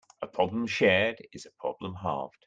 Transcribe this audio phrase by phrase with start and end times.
[0.23, 2.33] A problem shared is a problem halved.